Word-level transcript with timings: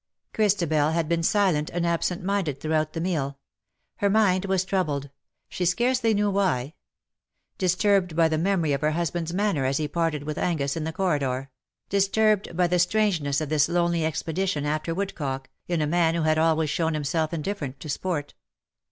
Christabel 0.33 0.93
had 0.93 1.07
been 1.07 1.21
silent 1.21 1.69
and 1.71 1.85
absent 1.85 2.23
minded 2.23 2.59
throughout 2.59 2.93
the 2.93 2.99
meal. 2.99 3.37
Her 3.97 4.09
mind 4.09 4.45
was 4.45 4.65
troubled— 4.65 5.11
she 5.47 5.63
scarcely 5.63 6.15
knew 6.15 6.31
why; 6.31 6.73
disturbed 7.59 8.15
by 8.15 8.27
the 8.27 8.39
memory 8.39 8.73
of 8.73 8.81
her 8.81 8.93
husband's 8.93 9.31
manner 9.31 9.63
as 9.63 9.77
he 9.77 9.87
parted 9.87 10.23
with 10.23 10.39
Angus 10.39 10.75
in 10.75 10.85
the 10.85 10.91
corridor; 10.91 11.51
disturbed 11.89 12.57
by 12.57 12.65
the 12.65 12.79
strangeness 12.79 13.41
of 13.41 13.49
this 13.49 13.69
lonely 13.69 14.03
expedition 14.03 14.65
after 14.65 14.91
woodcock, 14.95 15.51
in 15.67 15.83
a 15.83 15.85
man 15.85 16.15
who 16.15 16.23
had 16.23 16.39
always 16.39 16.71
shown 16.71 16.95
himself 16.95 17.31
indifferent 17.31 17.79
to 17.81 17.87
sport. 17.87 18.33